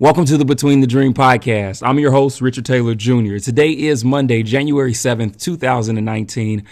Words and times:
Welcome 0.00 0.24
to 0.24 0.38
the 0.38 0.46
Between 0.46 0.80
the 0.80 0.86
Dream 0.86 1.12
podcast. 1.12 1.86
I'm 1.86 1.98
your 1.98 2.10
host, 2.10 2.40
Richard 2.40 2.64
Taylor 2.64 2.94
Jr. 2.94 3.36
Today 3.36 3.72
is 3.72 4.02
Monday, 4.02 4.42
January 4.42 4.94
7th, 4.94 5.38
2019. 5.38 6.64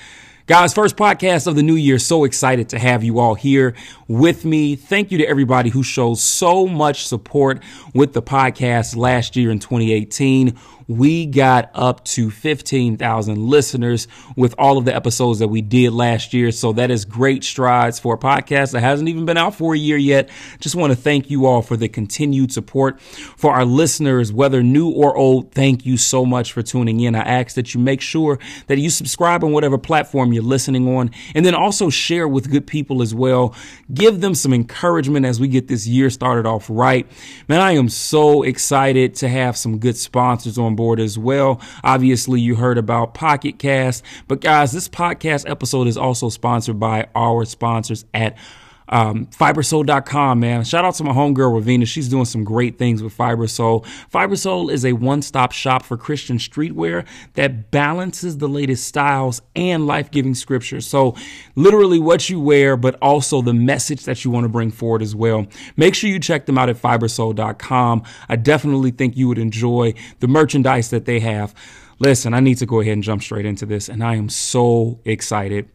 Guys, 0.47 0.73
first 0.73 0.97
podcast 0.97 1.47
of 1.47 1.55
the 1.55 1.63
new 1.63 1.75
year. 1.75 1.99
So 1.99 2.25
excited 2.25 2.71
to 2.71 2.79
have 2.79 3.05
you 3.05 3.19
all 3.19 3.35
here 3.35 3.75
with 4.09 4.47
me. 4.47 4.77
Thank 4.77 5.13
you 5.13 5.19
to 5.19 5.27
everybody 5.27 5.69
who 5.69 5.83
shows 5.83 6.23
so 6.23 6.67
much 6.67 7.07
support 7.07 7.63
with 7.93 8.15
the 8.15 8.23
podcast 8.23 8.97
last 8.97 9.37
year 9.37 9.51
in 9.51 9.59
2018 9.59 10.59
we 10.89 11.27
got 11.27 11.71
up 11.75 12.03
to 12.03 12.31
15,000 12.31 13.37
listeners 13.37 14.09
with 14.37 14.55
all 14.57 14.79
of 14.79 14.87
the 14.87 14.95
episodes 14.95 15.39
that 15.39 15.49
we 15.49 15.61
did 15.61 15.93
last 15.93 16.33
year. 16.33 16.51
So 16.51 16.73
that 16.73 16.91
is 16.91 17.05
great 17.05 17.45
strides 17.45 18.01
for 18.01 18.15
a 18.15 18.19
podcast 18.19 18.73
that 18.73 18.81
hasn't 18.81 19.09
even 19.11 19.27
been 19.27 19.37
out 19.37 19.55
for 19.55 19.75
a 19.75 19.79
year 19.79 19.99
yet. 19.99 20.31
Just 20.61 20.75
want 20.75 20.91
to 20.91 20.97
thank 20.97 21.31
you 21.31 21.45
all 21.45 21.61
for 21.61 21.77
the 21.77 21.89
continued 21.89 22.53
support. 22.53 23.01
For 23.03 23.53
our 23.53 23.67
listeners, 23.67 24.33
whether 24.33 24.63
new 24.63 24.89
or 24.89 25.15
old, 25.15 25.53
thank 25.53 25.85
you 25.85 25.99
so 25.99 26.25
much 26.25 26.53
for 26.53 26.63
tuning 26.63 27.01
in. 27.01 27.15
I 27.15 27.21
ask 27.21 27.55
that 27.57 27.75
you 27.75 27.81
make 27.81 28.01
sure 28.01 28.39
that 28.69 28.79
you 28.79 28.89
subscribe 28.89 29.45
on 29.45 29.53
whatever 29.53 29.77
platform 29.77 30.33
you're 30.33 30.43
listening 30.43 30.89
on 30.97 31.11
and 31.35 31.45
then 31.45 31.55
also 31.55 31.91
share 31.91 32.27
with 32.27 32.51
good 32.51 32.67
people 32.67 33.03
as 33.03 33.15
well. 33.15 33.55
Give 33.93 34.23
them 34.23 34.35
some 34.35 34.55
encouragement 34.55 35.27
as 35.27 35.39
we 35.39 35.49
get 35.49 35.69
this 35.69 35.87
year 35.87 36.09
started 36.09 36.47
off 36.47 36.67
right. 36.71 37.07
Man, 37.47 37.61
I 37.61 37.73
am 37.73 37.91
so 37.91 38.43
excited 38.43 39.15
to 39.17 39.29
have 39.29 39.55
some 39.55 39.79
good 39.79 39.99
sponsors 39.99 40.57
on 40.57 40.78
board 40.79 41.01
as 41.01 41.19
well. 41.19 41.61
Obviously, 41.83 42.41
you 42.41 42.55
heard 42.55 42.79
about 42.79 43.13
Pocket 43.13 43.59
Cast, 43.59 44.05
but 44.29 44.41
guys, 44.41 44.71
this 44.71 44.89
podcast 44.89 45.51
episode 45.51 45.89
is 45.89 45.97
also 45.97 46.29
sponsored 46.29 46.79
by 46.79 47.09
our 47.17 47.45
sponsors 47.45 48.05
at 48.15 48.39
um, 48.89 49.27
Fibersoul.com, 49.27 50.41
man. 50.41 50.65
Shout 50.65 50.85
out 50.85 50.95
to 50.95 51.05
my 51.05 51.13
homegirl, 51.13 51.61
Ravina. 51.61 51.87
She's 51.87 52.09
doing 52.09 52.25
some 52.25 52.45
great 52.45 52.79
things 52.79 53.03
with 53.03 53.17
Fibersoul. 53.17 53.85
Fibersoul 54.13 54.73
is 54.73 54.85
a 54.85 54.93
one 54.93 55.23
stop 55.23 55.53
shop 55.53 55.85
for 55.85 55.97
Christian 55.97 56.39
streetwear 56.39 57.07
that 57.35 57.71
balances 57.71 58.39
the 58.39 58.49
latest 58.49 58.87
styles 58.87 59.43
and 59.55 59.87
life 59.87 60.11
giving 60.11 60.35
scriptures. 60.35 60.87
So, 60.87 61.17
literally 61.55 61.99
what 61.99 62.29
you 62.31 62.41
wear, 62.41 62.77
but 62.77 62.97
also 63.03 63.43
the 63.43 63.55
message 63.55 64.05
that 64.05 64.25
you 64.25 64.31
want 64.31 64.45
to 64.45 64.49
bring 64.49 64.71
forward 64.71 65.03
as 65.03 65.15
well. 65.15 65.47
Make 65.77 65.95
sure 65.95 66.11
you 66.11 66.19
check 66.19 66.47
them 66.47 66.59
out 66.59 66.69
at 66.69 66.77
Fibersoul.com. 66.77 68.03
I 68.29 68.37
definitely 68.37 68.91
think 68.91 69.17
you 69.17 69.29
would 69.29 69.39
enjoy 69.39 69.95
the 70.21 70.29
merchandise 70.29 70.91
that 70.91 71.05
they 71.05 71.21
have. 71.21 71.55
Listen, 72.01 72.33
I 72.33 72.41
need 72.41 72.59
to 72.59 72.67
go 72.67 72.81
ahead 72.81 72.93
and 72.93 73.03
jump 73.03 73.23
straight 73.23 73.45
into 73.45 73.67
this, 73.67 73.89
and 73.89 74.05
I 74.05 74.15
am 74.15 74.29
so 74.29 75.01
excited 75.05 75.69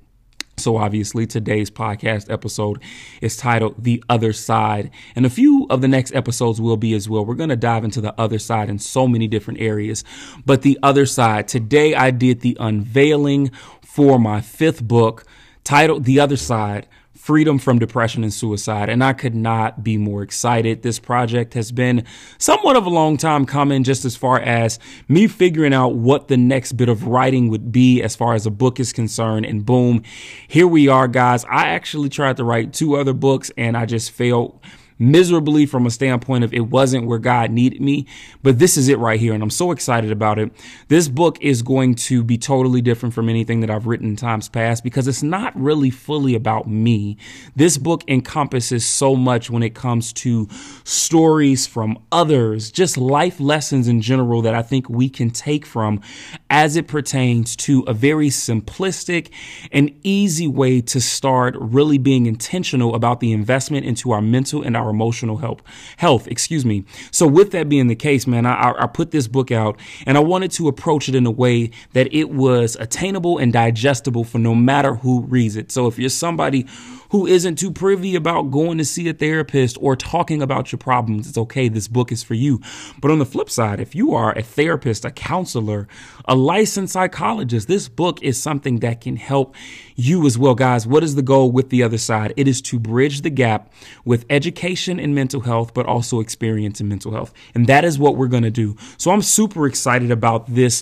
so, 0.64 0.78
obviously, 0.78 1.28
today's 1.28 1.70
podcast 1.70 2.32
episode 2.32 2.82
is 3.20 3.36
titled 3.36 3.84
The 3.84 4.02
Other 4.08 4.32
Side. 4.32 4.92
And 5.14 5.26
a 5.26 5.30
few 5.30 5.68
of 5.70 5.82
the 5.82 5.90
next 5.90 6.16
episodes 6.16 6.62
will 6.62 6.78
be 6.78 6.94
as 6.94 7.10
well. 7.10 7.26
We're 7.26 7.36
going 7.36 7.50
to 7.50 7.58
dive 7.58 7.84
into 7.84 8.00
the 8.00 8.18
other 8.18 8.40
side 8.40 8.70
in 8.70 8.80
so 8.80 9.06
many 9.06 9.28
different 9.28 9.60
areas. 9.60 10.06
But 10.46 10.62
the 10.62 10.80
other 10.82 11.06
side, 11.06 11.50
today 11.50 11.96
I 11.96 12.12
did 12.12 12.40
the 12.40 12.56
unveiling 12.62 13.52
for 13.82 14.18
my 14.18 14.40
fifth 14.40 14.82
book 14.82 15.26
titled 15.66 16.06
The 16.06 16.22
Other 16.22 16.38
Side 16.38 16.88
freedom 17.24 17.58
from 17.58 17.80
depression 17.80 18.22
and 18.22 18.34
suicide. 18.34 18.90
And 18.90 19.02
I 19.02 19.14
could 19.14 19.34
not 19.34 19.82
be 19.82 19.98
more 19.98 20.24
excited. 20.24 20.82
This 20.82 21.00
project 21.00 21.54
has 21.54 21.72
been 21.72 22.04
somewhat 22.38 22.76
of 22.76 22.86
a 22.86 22.90
long 22.90 23.16
time 23.16 23.46
coming, 23.46 23.86
just 23.86 24.04
as 24.04 24.14
far 24.14 24.42
as 24.42 24.78
me 25.08 25.28
figuring 25.28 25.74
out 25.74 25.96
what 25.96 26.28
the 26.28 26.36
next 26.36 26.74
bit 26.74 26.90
of 26.90 27.08
writing 27.08 27.48
would 27.48 27.72
be 27.72 28.02
as 28.02 28.14
far 28.14 28.34
as 28.34 28.46
a 28.46 28.52
book 28.52 28.78
is 28.78 28.92
concerned. 28.92 29.46
And 29.46 29.66
boom, 29.66 30.04
here 30.50 30.68
we 30.68 30.90
are, 30.90 31.08
guys. 31.08 31.46
I 31.46 31.70
actually 31.70 32.10
tried 32.10 32.36
to 32.38 32.44
write 32.44 32.74
two 32.74 32.98
other 32.98 33.14
books 33.14 33.50
and 33.56 33.78
I 33.78 33.86
just 33.86 34.12
failed 34.12 34.60
miserably 35.00 35.66
from 35.66 35.86
a 35.86 35.92
standpoint 35.92 36.44
of 36.44 36.54
it 36.54 36.68
wasn't 36.68 37.08
where 37.08 37.20
God 37.20 37.52
needed 37.52 37.82
me, 37.82 38.06
but 38.42 38.60
this 38.60 38.78
is 38.78 38.88
it 38.88 39.00
right 39.00 39.20
here. 39.20 39.34
And 39.34 39.44
I'm 39.44 39.50
so 39.50 39.72
excited 39.72 40.12
about 40.12 40.40
it. 40.40 40.52
This 40.88 41.08
book 41.08 41.38
is 41.42 41.62
going 41.62 41.96
to 41.96 42.24
be 42.24 42.38
totally 42.38 42.82
different 42.82 43.14
from 43.14 43.30
anything 43.30 43.62
that 43.62 43.70
I've 43.70 43.88
written 43.88 44.10
in 44.10 44.16
times 44.16 44.50
past 44.50 44.84
because 44.84 45.08
it's 45.08 45.24
not 45.24 45.56
really 45.60 45.90
fully 45.90 46.36
about 46.36 46.68
me. 46.68 47.18
This 47.56 47.78
book 47.78 48.04
encompasses 48.08 48.86
so 48.86 49.16
much 49.16 49.50
when 49.50 49.64
it 49.64 49.76
comes 49.76 50.14
to 50.14 50.48
stories 50.84 51.68
from 51.68 51.98
others, 52.12 52.72
just 52.72 52.98
life 52.98 53.40
lessons 53.40 53.88
in 53.88 54.02
general 54.02 54.42
that 54.42 54.54
I 54.54 54.62
think 54.62 54.90
we 54.90 55.10
can 55.10 55.30
take 55.30 55.66
from 55.66 56.02
as 56.50 56.76
it 56.76 56.88
pertains 56.88 57.56
to 57.56 57.84
a 57.88 57.94
very 57.94 58.30
simplistic 58.30 59.30
and 59.72 59.92
easy 60.04 60.48
way 60.48 60.82
to 60.82 61.00
start 61.02 61.56
really 61.58 61.98
being 61.98 62.26
intentional 62.26 62.96
about 62.96 63.20
the 63.20 63.32
investment 63.32 63.86
into 63.86 64.12
our 64.12 64.22
mental 64.22 64.62
and 64.62 64.76
our 64.76 64.83
emotional 64.90 65.38
health. 65.38 65.62
Health, 65.98 66.28
excuse 66.28 66.66
me. 66.66 66.86
So 67.12 67.28
with 67.28 67.52
that 67.52 67.70
being 67.70 67.88
the 67.88 67.96
case, 67.96 68.28
man, 68.28 68.46
I, 68.46 68.74
I 68.78 68.88
put 68.88 69.12
this 69.12 69.28
book 69.28 69.52
out 69.52 69.80
and 70.06 70.18
I 70.18 70.22
wanted 70.22 70.52
to 70.52 70.68
approach 70.68 71.10
it 71.10 71.16
in 71.16 71.26
a 71.26 71.32
way 71.32 71.72
that 71.94 72.14
it 72.14 72.30
was 72.30 72.76
attainable 72.78 73.38
and 73.38 73.52
digestible 73.54 74.24
for 74.24 74.40
no 74.40 74.56
matter 74.56 74.96
who 74.96 75.22
reads 75.22 75.56
it. 75.56 75.72
So 75.72 75.88
if 75.88 75.98
you're 75.98 76.10
somebody 76.10 76.66
who 77.14 77.28
isn't 77.28 77.60
too 77.60 77.70
privy 77.70 78.16
about 78.16 78.50
going 78.50 78.80
to 78.80 78.84
see 78.84 79.08
a 79.08 79.14
therapist 79.14 79.78
or 79.80 79.96
talking 79.96 80.42
about 80.42 80.72
your 80.72 80.80
problems, 80.80 81.30
it's 81.30 81.38
okay. 81.38 81.68
This 81.70 81.88
book 81.88 82.12
is 82.12 82.24
for 82.24 82.34
you. 82.34 82.60
But 83.00 83.12
on 83.12 83.20
the 83.20 83.26
flip 83.26 83.52
side, 83.52 83.80
if 83.80 83.94
you 83.94 84.16
are 84.16 84.36
a 84.36 84.42
therapist, 84.42 85.06
a 85.06 85.12
counselor, 85.12 85.88
a 86.26 86.34
licensed 86.34 86.94
psychologist, 86.94 87.68
this 87.68 87.88
book 87.88 88.20
is 88.24 88.42
something 88.42 88.80
that 88.80 89.00
can 89.00 89.18
help 89.18 89.56
you 89.96 90.26
as 90.26 90.40
well, 90.40 90.56
guys. 90.56 90.88
What 90.88 91.04
is 91.04 91.14
the 91.14 91.22
goal 91.22 91.52
with 91.52 91.70
the 91.70 91.84
other 91.84 92.00
side? 92.00 92.34
It 92.36 92.48
is 92.48 92.64
to 92.64 92.80
bridge 92.80 93.22
the 93.22 93.30
gap 93.30 93.72
with 94.04 94.26
education 94.32 95.00
in 95.00 95.14
mental 95.14 95.42
health, 95.42 95.76
but 95.76 95.86
also 95.86 96.20
experience 96.20 96.82
in 96.82 96.88
mental 96.88 97.12
health. 97.12 97.32
And 97.54 97.68
that 97.68 97.86
is 97.86 98.00
what 98.00 98.18
we're 98.18 98.28
going 98.28 98.42
to 98.42 98.50
do. 98.50 98.76
So 98.98 99.12
I'm 99.12 99.22
super 99.22 99.68
excited 99.68 100.10
about 100.10 100.52
this 100.52 100.82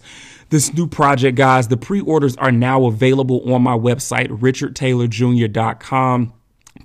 this 0.52 0.72
new 0.74 0.86
project, 0.86 1.36
guys. 1.36 1.70
The 1.70 1.78
pre 1.78 2.02
orders 2.02 2.38
are 2.38 2.52
now 2.52 2.86
available 2.86 3.52
on 3.52 3.64
my 3.64 3.76
website, 3.76 4.28
richardtaylorjr.com 4.28 6.34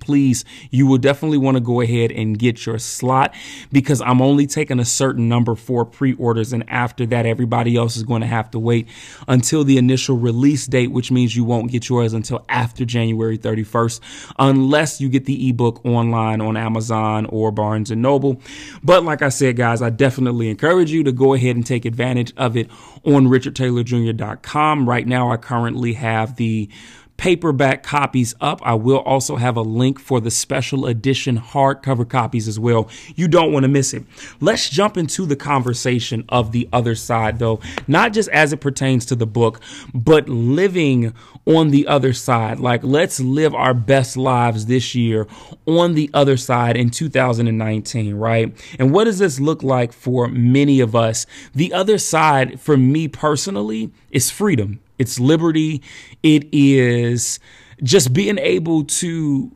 please, 0.07 0.45
you 0.71 0.87
will 0.87 0.99
definitely 0.99 1.37
want 1.37 1.57
to 1.57 1.61
go 1.61 1.81
ahead 1.81 2.13
and 2.13 2.39
get 2.39 2.65
your 2.65 2.79
slot 2.79 3.35
because 3.73 4.01
I'm 4.01 4.23
only 4.23 4.47
taking 4.47 4.79
a 4.79 4.85
certain 4.85 5.29
number 5.29 5.57
for 5.57 5.85
pre 5.85 6.15
orders. 6.15 6.53
And 6.53 6.65
after 6.69 7.05
that, 7.07 7.27
everybody 7.27 7.77
else 7.77 7.97
is 7.97 8.05
going 8.05 8.21
to 8.21 8.27
have 8.29 8.51
to 8.53 8.59
wait 8.59 8.89
until 9.27 9.65
the 9.65 9.77
initial 9.77 10.17
release 10.17 10.67
date, 10.67 10.93
which 10.93 11.11
means 11.11 11.35
you 11.35 11.45
won't 11.45 11.73
get 11.73 11.89
yours 11.89 12.13
until 12.13 12.45
after 12.49 12.85
January 12.85 13.37
31st, 13.37 14.01
unless 14.39 15.01
you 15.01 15.09
get 15.09 15.25
the 15.25 15.49
ebook 15.49 15.85
online 15.85 16.41
on 16.41 16.57
Amazon 16.57 17.27
or 17.27 17.51
Barnes 17.51 17.91
and 17.91 18.01
Noble. 18.01 18.41
But 18.85 19.03
like 19.03 19.23
I 19.23 19.29
said, 19.29 19.57
guys, 19.57 19.83
I 19.83 19.91
definitely 19.91 20.49
encourage 20.49 20.93
you 20.93 21.03
to 21.03 21.13
go 21.13 21.35
ahead 21.35 21.57
and 21.57 21.67
take 21.67 21.85
advantage 21.85 22.33
of 22.37 22.57
it 22.57 22.71
on 23.05 23.27
richardtaylorjr.com. 23.27 24.89
Right 24.89 25.07
now, 25.07 25.33
I 25.33 25.37
currently 25.37 25.95
have 25.95 26.37
the 26.37 26.71
paperback 27.17 27.83
copies 27.83 28.35
up. 28.41 28.61
I 28.65 28.75
will 28.75 28.99
also 28.99 29.37
have 29.37 29.57
a 29.57 29.63
link 29.63 29.99
for 29.99 30.21
the 30.21 30.31
special 30.31 30.87
edition 30.87 31.39
hardcover 31.39 32.09
copies 32.09 32.49
as 32.49 32.59
well. 32.59 32.89
You 33.15 33.29
don't 33.29 33.53
want 33.53 33.65
to 33.65 33.69
miss 33.69 33.95
it. 33.95 34.05
Let's 34.41 34.69
jump 34.69 34.97
into 34.97 35.27
the 35.27 35.37
conversation 35.37 36.25
of 36.29 36.53
the 36.53 36.69
other 36.73 36.95
side, 36.95 37.39
though, 37.39 37.61
not 37.87 38.13
just 38.13 38.29
as 38.31 38.53
it 38.53 38.61
pertains 38.61 39.07
to 39.07 39.15
the 39.15 39.27
book, 39.27 39.61
but 39.95 40.29
living 40.29 41.13
on 41.47 41.71
the 41.71 41.87
other 41.87 42.13
side. 42.13 42.59
Like, 42.61 42.83
let's 42.83 43.21
live 43.21 43.55
our 43.55 43.75
best 43.75 44.17
lives 44.17 44.67
this 44.67 44.95
year 44.95 45.27
on 45.67 45.95
the 45.95 46.11
other 46.13 46.37
side 46.37 46.77
in 46.77 46.91
2019, 46.91 48.15
right? 48.15 48.57
And 48.79 48.93
what 48.93 49.05
does 49.05 49.19
this 49.19 49.41
look 49.41 49.63
like 49.63 49.93
for 49.93 50.29
many 50.29 50.81
of 50.81 50.95
us? 50.95 51.27
The 51.55 51.73
other 51.73 51.99
side, 51.99 52.61
for 52.61 52.77
me 52.77 53.09
personally, 53.09 53.93
is 54.11 54.31
freedom 54.31 54.81
it's 54.99 55.21
liberty. 55.21 55.83
It 56.23 56.49
is 56.53 57.39
just 57.83 58.13
being 58.13 58.39
able 58.39 58.85
to 58.85 59.53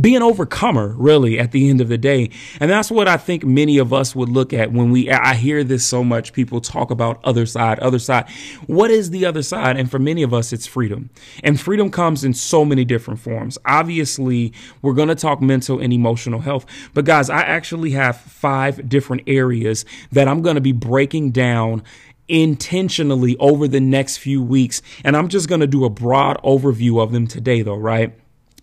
be 0.00 0.14
an 0.14 0.22
overcomer 0.22 0.94
really 0.96 1.38
at 1.38 1.50
the 1.50 1.68
end 1.68 1.80
of 1.80 1.88
the 1.88 1.98
day. 1.98 2.30
And 2.60 2.70
that's 2.70 2.90
what 2.90 3.08
i 3.08 3.16
think 3.16 3.44
many 3.44 3.78
of 3.78 3.92
us 3.92 4.14
would 4.14 4.28
look 4.28 4.52
at 4.52 4.72
when 4.72 4.90
we 4.90 5.10
i 5.10 5.34
hear 5.34 5.64
this 5.64 5.84
so 5.84 6.04
much 6.04 6.32
people 6.32 6.60
talk 6.60 6.90
about 6.90 7.20
other 7.24 7.44
side 7.44 7.78
other 7.80 7.98
side. 7.98 8.28
What 8.66 8.90
is 8.90 9.10
the 9.10 9.26
other 9.26 9.42
side? 9.42 9.76
And 9.76 9.90
for 9.90 9.98
many 9.98 10.22
of 10.22 10.32
us 10.32 10.52
it's 10.52 10.66
freedom. 10.66 11.10
And 11.42 11.60
freedom 11.60 11.90
comes 11.90 12.22
in 12.22 12.34
so 12.34 12.64
many 12.64 12.84
different 12.84 13.18
forms. 13.18 13.58
Obviously 13.66 14.52
we're 14.80 14.94
going 14.94 15.08
to 15.08 15.16
talk 15.16 15.40
mental 15.42 15.80
and 15.80 15.92
emotional 15.92 16.40
health 16.40 16.64
but 16.94 17.04
guys 17.04 17.28
i 17.28 17.40
actually 17.40 17.90
have 17.90 18.16
five 18.16 18.88
different 18.88 19.22
areas 19.26 19.84
that 20.12 20.28
i'm 20.28 20.42
going 20.42 20.54
to 20.54 20.60
be 20.60 20.72
breaking 20.72 21.30
down 21.30 21.82
intentionally 22.28 23.36
over 23.38 23.66
the 23.66 23.80
next 23.80 24.18
few 24.18 24.42
weeks. 24.42 24.82
And 25.04 25.16
I'm 25.16 25.28
just 25.28 25.48
going 25.48 25.60
to 25.60 25.66
do 25.66 25.84
a 25.84 25.90
broad 25.90 26.40
overview 26.42 27.02
of 27.02 27.12
them 27.12 27.26
today, 27.26 27.62
though, 27.62 27.76
right? 27.76 28.14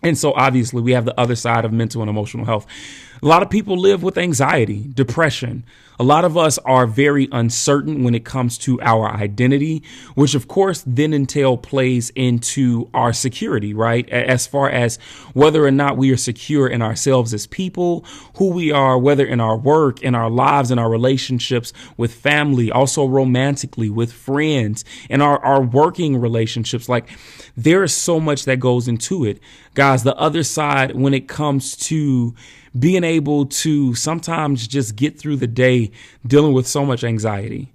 And 0.04 0.18
so 0.18 0.34
obviously 0.34 0.82
we 0.82 0.92
have 0.92 1.06
the 1.06 1.20
other 1.20 1.36
side 1.36 1.66
of 1.66 1.74
mental 1.74 2.02
and 2.02 2.10
emotional 2.10 2.46
health. 2.46 2.68
A 3.24 3.26
lot 3.26 3.42
of 3.42 3.50
people 3.50 3.78
live 3.78 4.04
with 4.04 4.18
anxiety, 4.18 4.90
depression. 4.94 5.64
A 5.98 6.04
lot 6.04 6.26
of 6.26 6.38
us 6.38 6.58
are 6.60 6.86
very 6.86 7.30
uncertain 7.32 8.04
when 8.04 8.14
it 8.14 8.26
comes 8.26 8.58
to 8.60 8.82
our 8.82 9.10
identity, 9.10 9.82
which 10.14 10.36
of 10.36 10.50
course 10.50 10.84
then 10.86 11.14
entail 11.14 11.56
plays 11.56 12.10
into 12.16 12.90
our 12.94 13.14
security, 13.14 13.74
right? 13.74 14.08
As 14.10 14.46
far 14.46 14.70
as 14.70 14.98
whether 15.34 15.66
or 15.66 15.72
not 15.72 15.96
we 15.96 16.12
are 16.12 16.18
secure 16.18 16.68
in 16.68 16.82
ourselves 16.82 17.34
as 17.34 17.48
people, 17.48 18.04
who 18.36 18.50
we 18.50 18.74
are, 18.74 18.98
whether 18.98 19.26
in 19.26 19.40
our 19.40 19.56
work, 19.56 20.02
in 20.02 20.16
our 20.16 20.30
lives, 20.30 20.70
in 20.70 20.80
our 20.80 20.90
relationships 20.90 21.72
with 21.96 22.14
family, 22.14 22.70
also 22.70 23.06
romantically 23.06 23.90
with 23.90 24.12
friends, 24.12 24.84
and 25.10 25.24
our, 25.24 25.40
our 25.46 25.62
working 25.62 26.18
relationships. 26.18 26.90
Like 26.90 27.08
there 27.56 27.84
is 27.84 27.96
so 27.96 28.20
much 28.20 28.44
that 28.44 28.60
goes 28.60 28.90
into 28.90 29.24
it. 29.24 29.40
Guys, 29.76 30.04
the 30.04 30.16
other 30.18 30.44
side 30.44 30.94
when 30.94 31.14
it 31.14 31.30
comes 31.30 31.78
to 31.78 32.36
being 32.78 33.04
able 33.04 33.46
to 33.46 33.96
sometimes 33.96 34.68
just 34.68 34.96
get 34.96 35.18
through 35.18 35.38
the 35.38 35.48
day 35.48 35.92
dealing 36.28 36.54
with 36.54 36.68
so 36.68 36.86
much 36.86 37.04
anxiety 37.04 37.72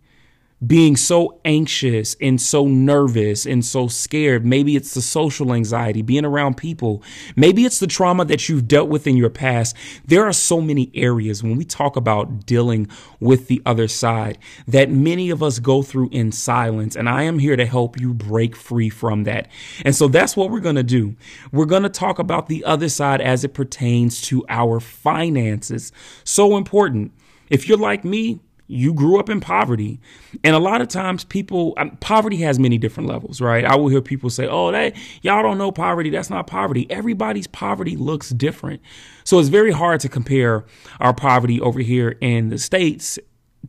being 0.66 0.94
so 0.94 1.40
anxious 1.44 2.16
and 2.20 2.40
so 2.40 2.66
nervous 2.66 3.46
and 3.46 3.64
so 3.64 3.88
scared. 3.88 4.44
Maybe 4.44 4.76
it's 4.76 4.92
the 4.92 5.00
social 5.00 5.54
anxiety, 5.54 6.02
being 6.02 6.24
around 6.24 6.56
people. 6.58 7.02
Maybe 7.34 7.64
it's 7.64 7.80
the 7.80 7.86
trauma 7.86 8.26
that 8.26 8.48
you've 8.48 8.68
dealt 8.68 8.90
with 8.90 9.06
in 9.06 9.16
your 9.16 9.30
past. 9.30 9.74
There 10.04 10.26
are 10.26 10.32
so 10.32 10.60
many 10.60 10.90
areas 10.94 11.42
when 11.42 11.56
we 11.56 11.64
talk 11.64 11.96
about 11.96 12.44
dealing 12.44 12.88
with 13.20 13.48
the 13.48 13.62
other 13.64 13.88
side 13.88 14.38
that 14.68 14.90
many 14.90 15.30
of 15.30 15.42
us 15.42 15.58
go 15.58 15.82
through 15.82 16.10
in 16.12 16.30
silence. 16.30 16.94
And 16.94 17.08
I 17.08 17.22
am 17.22 17.38
here 17.38 17.56
to 17.56 17.64
help 17.64 17.98
you 17.98 18.12
break 18.12 18.54
free 18.54 18.90
from 18.90 19.24
that. 19.24 19.48
And 19.84 19.94
so 19.94 20.08
that's 20.08 20.36
what 20.36 20.50
we're 20.50 20.60
going 20.60 20.76
to 20.76 20.82
do. 20.82 21.16
We're 21.52 21.64
going 21.64 21.84
to 21.84 21.88
talk 21.88 22.18
about 22.18 22.48
the 22.48 22.64
other 22.64 22.90
side 22.90 23.22
as 23.22 23.44
it 23.44 23.54
pertains 23.54 24.20
to 24.22 24.44
our 24.48 24.78
finances. 24.78 25.90
So 26.24 26.58
important. 26.58 27.12
If 27.48 27.68
you're 27.68 27.78
like 27.78 28.04
me, 28.04 28.40
you 28.70 28.94
grew 28.94 29.18
up 29.18 29.28
in 29.28 29.40
poverty. 29.40 30.00
And 30.44 30.54
a 30.54 30.60
lot 30.60 30.80
of 30.80 30.88
times 30.88 31.24
people, 31.24 31.76
poverty 31.98 32.36
has 32.38 32.58
many 32.58 32.78
different 32.78 33.08
levels, 33.08 33.40
right? 33.40 33.64
I 33.64 33.74
will 33.74 33.88
hear 33.88 34.00
people 34.00 34.30
say, 34.30 34.46
oh, 34.46 34.70
that 34.70 34.94
y'all 35.22 35.42
don't 35.42 35.58
know 35.58 35.72
poverty. 35.72 36.08
That's 36.10 36.30
not 36.30 36.46
poverty. 36.46 36.86
Everybody's 36.88 37.48
poverty 37.48 37.96
looks 37.96 38.30
different. 38.30 38.80
So 39.24 39.38
it's 39.40 39.48
very 39.48 39.72
hard 39.72 40.00
to 40.00 40.08
compare 40.08 40.64
our 41.00 41.12
poverty 41.12 41.60
over 41.60 41.80
here 41.80 42.16
in 42.20 42.50
the 42.50 42.58
States 42.58 43.18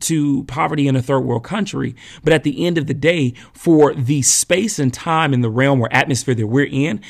to 0.00 0.44
poverty 0.44 0.86
in 0.86 0.96
a 0.96 1.02
third 1.02 1.20
world 1.20 1.44
country. 1.44 1.96
But 2.22 2.32
at 2.32 2.44
the 2.44 2.64
end 2.64 2.78
of 2.78 2.86
the 2.86 2.94
day, 2.94 3.34
for 3.52 3.94
the 3.94 4.22
space 4.22 4.78
and 4.78 4.94
time 4.94 5.34
in 5.34 5.40
the 5.40 5.50
realm 5.50 5.80
or 5.80 5.88
atmosphere 5.92 6.34
that 6.36 6.46
we're 6.46 6.68
in, 6.70 7.00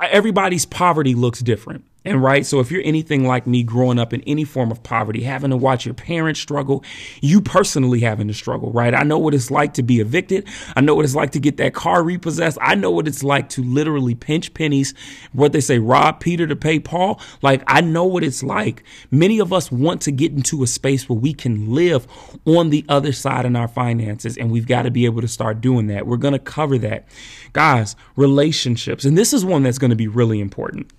everybody's 0.00 0.64
poverty 0.64 1.14
looks 1.14 1.40
different. 1.40 1.84
And 2.04 2.22
right, 2.22 2.44
so 2.44 2.58
if 2.58 2.72
you're 2.72 2.82
anything 2.84 3.26
like 3.26 3.46
me 3.46 3.62
growing 3.62 3.98
up 3.98 4.12
in 4.12 4.22
any 4.22 4.44
form 4.44 4.72
of 4.72 4.82
poverty, 4.82 5.22
having 5.22 5.50
to 5.50 5.56
watch 5.56 5.84
your 5.84 5.94
parents 5.94 6.40
struggle, 6.40 6.82
you 7.20 7.40
personally 7.40 8.00
having 8.00 8.26
to 8.26 8.34
struggle, 8.34 8.72
right? 8.72 8.92
I 8.92 9.04
know 9.04 9.18
what 9.18 9.34
it's 9.34 9.52
like 9.52 9.74
to 9.74 9.84
be 9.84 10.00
evicted. 10.00 10.48
I 10.74 10.80
know 10.80 10.96
what 10.96 11.04
it's 11.04 11.14
like 11.14 11.30
to 11.32 11.40
get 11.40 11.58
that 11.58 11.74
car 11.74 12.02
repossessed. 12.02 12.58
I 12.60 12.74
know 12.74 12.90
what 12.90 13.06
it's 13.06 13.22
like 13.22 13.48
to 13.50 13.62
literally 13.62 14.16
pinch 14.16 14.52
pennies, 14.52 14.94
what 15.32 15.52
they 15.52 15.60
say, 15.60 15.78
rob 15.78 16.18
Peter 16.18 16.46
to 16.48 16.56
pay 16.56 16.80
Paul. 16.80 17.20
Like, 17.40 17.62
I 17.68 17.80
know 17.80 18.04
what 18.04 18.24
it's 18.24 18.42
like. 18.42 18.82
Many 19.12 19.38
of 19.38 19.52
us 19.52 19.70
want 19.70 20.00
to 20.02 20.10
get 20.10 20.32
into 20.32 20.64
a 20.64 20.66
space 20.66 21.08
where 21.08 21.18
we 21.18 21.32
can 21.32 21.72
live 21.72 22.08
on 22.44 22.70
the 22.70 22.84
other 22.88 23.12
side 23.12 23.46
in 23.46 23.54
our 23.54 23.68
finances, 23.68 24.36
and 24.36 24.50
we've 24.50 24.66
got 24.66 24.82
to 24.82 24.90
be 24.90 25.04
able 25.04 25.20
to 25.20 25.28
start 25.28 25.60
doing 25.60 25.86
that. 25.86 26.06
We're 26.06 26.16
going 26.16 26.32
to 26.32 26.40
cover 26.40 26.78
that. 26.78 27.06
Guys, 27.52 27.94
relationships, 28.16 29.04
and 29.04 29.16
this 29.16 29.32
is 29.32 29.44
one 29.44 29.62
that's 29.62 29.78
going 29.78 29.90
to 29.90 29.96
be 29.96 30.08
really 30.08 30.40
important. 30.40 30.90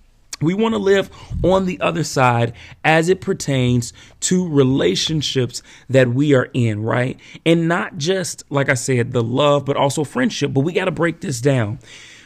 We 0.44 0.54
want 0.54 0.74
to 0.74 0.78
live 0.78 1.10
on 1.42 1.66
the 1.66 1.80
other 1.80 2.04
side 2.04 2.52
as 2.84 3.08
it 3.08 3.20
pertains 3.20 3.92
to 4.20 4.48
relationships 4.48 5.62
that 5.88 6.08
we 6.08 6.34
are 6.34 6.48
in, 6.54 6.82
right? 6.82 7.18
And 7.44 7.68
not 7.68 7.98
just, 7.98 8.44
like 8.50 8.68
I 8.68 8.74
said, 8.74 9.12
the 9.12 9.22
love, 9.22 9.64
but 9.64 9.76
also 9.76 10.04
friendship. 10.04 10.52
But 10.52 10.60
we 10.60 10.72
got 10.72 10.86
to 10.86 10.90
break 10.90 11.20
this 11.20 11.40
down. 11.40 11.78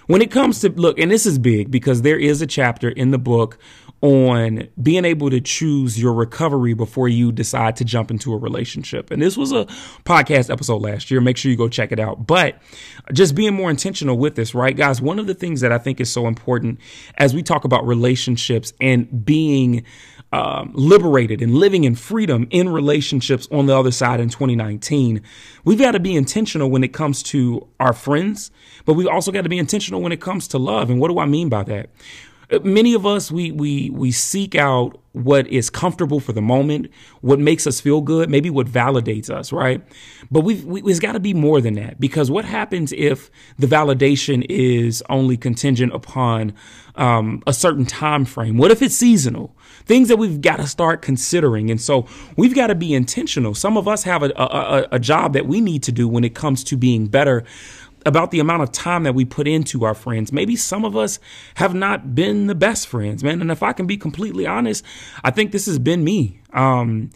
When 0.06 0.22
it 0.22 0.30
comes 0.30 0.60
to, 0.60 0.70
look, 0.70 0.98
and 0.98 1.10
this 1.10 1.26
is 1.26 1.38
big 1.38 1.70
because 1.70 2.00
there 2.00 2.18
is 2.18 2.40
a 2.40 2.46
chapter 2.46 2.88
in 2.88 3.10
the 3.10 3.18
book 3.18 3.58
on 4.00 4.68
being 4.80 5.04
able 5.04 5.28
to 5.28 5.40
choose 5.40 6.00
your 6.00 6.12
recovery 6.12 6.72
before 6.72 7.08
you 7.08 7.32
decide 7.32 7.74
to 7.76 7.84
jump 7.84 8.10
into 8.10 8.32
a 8.32 8.36
relationship. 8.36 9.10
And 9.10 9.20
this 9.20 9.36
was 9.36 9.50
a 9.50 9.64
podcast 10.04 10.50
episode 10.50 10.82
last 10.82 11.10
year. 11.10 11.20
Make 11.20 11.36
sure 11.36 11.50
you 11.50 11.56
go 11.56 11.68
check 11.68 11.90
it 11.90 11.98
out. 11.98 12.26
But 12.26 12.60
just 13.12 13.34
being 13.34 13.54
more 13.54 13.70
intentional 13.70 14.16
with 14.16 14.36
this, 14.36 14.54
right, 14.54 14.76
guys? 14.76 15.02
One 15.02 15.18
of 15.18 15.26
the 15.26 15.34
things 15.34 15.60
that 15.62 15.72
I 15.72 15.78
think 15.78 16.00
is 16.00 16.10
so 16.10 16.28
important 16.28 16.78
as 17.16 17.34
we 17.34 17.42
talk 17.42 17.64
about 17.64 17.86
relationships 17.86 18.72
and 18.80 19.24
being 19.24 19.84
um, 20.30 20.72
liberated 20.74 21.40
and 21.40 21.54
living 21.54 21.84
in 21.84 21.94
freedom 21.94 22.46
in 22.50 22.68
relationships 22.68 23.48
on 23.50 23.66
the 23.66 23.76
other 23.76 23.90
side 23.90 24.20
in 24.20 24.28
2019, 24.28 25.22
we've 25.64 25.78
got 25.78 25.92
to 25.92 26.00
be 26.00 26.14
intentional 26.14 26.70
when 26.70 26.84
it 26.84 26.92
comes 26.92 27.22
to 27.24 27.66
our 27.80 27.92
friends, 27.92 28.50
but 28.84 28.94
we've 28.94 29.08
also 29.08 29.32
got 29.32 29.42
to 29.42 29.48
be 29.48 29.58
intentional 29.58 30.00
when 30.02 30.12
it 30.12 30.20
comes 30.20 30.46
to 30.48 30.58
love. 30.58 30.90
And 30.90 31.00
what 31.00 31.08
do 31.08 31.18
I 31.18 31.26
mean 31.26 31.48
by 31.48 31.64
that? 31.64 31.90
Many 32.64 32.94
of 32.94 33.04
us 33.06 33.30
we 33.30 33.50
we 33.52 33.90
we 33.90 34.10
seek 34.10 34.54
out 34.54 34.98
what 35.12 35.46
is 35.48 35.68
comfortable 35.68 36.20
for 36.20 36.32
the 36.32 36.40
moment 36.40 36.88
what 37.20 37.38
makes 37.38 37.66
us 37.66 37.80
feel 37.80 38.00
good 38.00 38.30
maybe 38.30 38.48
what 38.48 38.66
validates 38.66 39.28
us 39.28 39.52
right? 39.52 39.82
But 40.30 40.40
we've 40.40 40.64
we, 40.64 40.80
there's 40.80 41.00
got 41.00 41.12
to 41.12 41.20
be 41.20 41.34
more 41.34 41.60
than 41.60 41.74
that 41.74 42.00
because 42.00 42.30
what 42.30 42.44
happens 42.44 42.92
if 42.92 43.30
the 43.58 43.66
validation 43.66 44.46
is 44.48 45.02
only 45.10 45.36
contingent 45.36 45.92
upon 45.92 46.54
um, 46.94 47.42
a 47.46 47.52
certain 47.52 47.84
time 47.84 48.24
frame 48.24 48.56
what 48.56 48.70
if 48.70 48.80
it's 48.82 48.94
seasonal? 48.94 49.54
Things 49.84 50.08
that 50.08 50.16
we've 50.16 50.40
got 50.40 50.56
to 50.56 50.66
start 50.66 51.02
considering 51.02 51.70
and 51.70 51.80
so 51.80 52.06
we've 52.36 52.54
got 52.54 52.68
to 52.68 52.74
be 52.74 52.94
intentional. 52.94 53.54
Some 53.54 53.76
of 53.76 53.86
us 53.88 54.04
have 54.04 54.22
a, 54.22 54.30
a, 54.36 54.88
a 54.92 54.98
job 54.98 55.32
that 55.34 55.46
we 55.46 55.60
need 55.60 55.82
to 55.84 55.92
do 55.92 56.08
when 56.08 56.24
it 56.24 56.34
comes 56.34 56.64
to 56.64 56.76
being 56.76 57.08
better 57.08 57.44
about 58.06 58.30
the 58.30 58.40
amount 58.40 58.62
of 58.62 58.72
time 58.72 59.02
that 59.02 59.14
we 59.14 59.24
put 59.24 59.48
into 59.48 59.84
our 59.84 59.94
friends. 59.94 60.32
Maybe 60.32 60.56
some 60.56 60.84
of 60.84 60.96
us 60.96 61.18
have 61.56 61.74
not 61.74 62.14
been 62.14 62.46
the 62.46 62.54
best 62.54 62.86
friends, 62.86 63.22
man. 63.24 63.40
And 63.40 63.50
if 63.50 63.62
I 63.62 63.72
can 63.72 63.86
be 63.86 63.96
completely 63.96 64.46
honest, 64.46 64.84
I 65.24 65.30
think 65.30 65.52
this 65.52 65.66
has 65.66 65.78
been 65.78 66.04
me. 66.04 66.40
Um, 66.52 67.10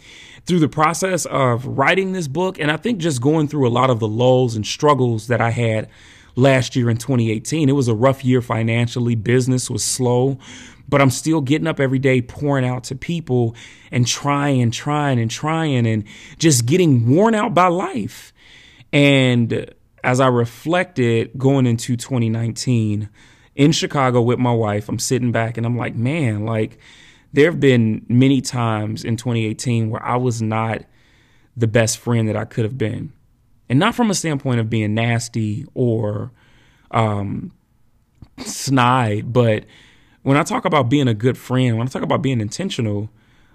through 0.44 0.58
the 0.58 0.69
process 0.69 1.25
of 1.26 1.64
writing 1.67 2.12
this 2.12 2.26
book, 2.26 2.58
and 2.58 2.70
I 2.70 2.76
think 2.76 2.99
just 2.99 3.20
going 3.20 3.46
through 3.46 3.69
a 3.69 3.70
lot 3.70 3.90
of 3.90 4.00
the 4.00 4.08
lulls 4.08 4.56
and 4.56 4.67
struggles 4.67 5.29
that 5.29 5.40
I 5.40 5.50
had 5.50 5.88
last 6.34 6.75
year 6.76 6.90
in 6.90 6.96
2018. 6.96 7.69
It 7.69 7.73
was 7.73 7.88
a 7.88 7.94
rough 7.94 8.25
year 8.25 8.43
financially, 8.43 9.14
business 9.14 9.70
was 9.70 9.85
slow, 9.85 10.38
but 10.88 11.00
I'm 11.00 11.11
still 11.11 11.40
getting 11.40 11.67
up 11.67 11.81
every 11.81 11.99
day, 11.99 12.23
pouring 12.23 12.64
out 12.64 12.85
to 12.85 12.96
people 12.96 13.55
and 13.90 14.06
trying, 14.06 14.61
and 14.62 14.73
trying, 14.73 15.20
and 15.20 15.31
trying, 15.31 15.87
and 15.87 16.05
just 16.38 16.67
getting 16.67 17.08
worn 17.08 17.35
out 17.35 17.55
by 17.55 17.69
life. 17.69 18.32
And 18.93 19.73
as 20.04 20.20
I 20.20 20.26
reflected 20.26 21.31
going 21.37 21.66
into 21.66 21.96
2019 21.96 23.08
in 23.54 23.72
Chicago 23.72 24.20
with 24.20 24.38
my 24.38 24.52
wife, 24.52 24.88
I'm 24.88 24.99
sitting 24.99 25.32
back 25.32 25.56
and 25.56 25.66
I'm 25.66 25.76
like, 25.76 25.94
man, 25.94 26.44
like 26.44 26.78
there 27.32 27.50
have 27.50 27.61
been 27.61 28.04
many 28.09 28.40
times 28.40 29.04
in 29.04 29.16
2018 29.16 29.90
where 29.90 30.02
I 30.02 30.16
was 30.16 30.42
not 30.42 30.82
the 31.56 31.66
best 31.66 31.99
friend 31.99 32.28
that 32.28 32.37
I 32.37 32.44
could 32.44 32.64
have 32.64 32.78
been. 32.78 33.12
And 33.68 33.78
not 33.78 33.94
from 33.94 34.11
a 34.11 34.14
standpoint 34.14 34.61
of 34.61 34.68
being 34.68 34.94
nasty 34.94 35.64
or 35.75 36.30
um, 36.90 37.52
snide, 38.38 39.32
but 39.32 39.64
when 40.23 40.37
I 40.37 40.42
talk 40.42 40.64
about 40.64 40.88
being 40.88 41.09
a 41.09 41.14
good 41.14 41.38
friend, 41.38 41.78
when 41.78 41.87
I 41.87 41.90
talk 41.90 42.02
about 42.02 42.23
being 42.23 42.40
intentional, 42.40 43.11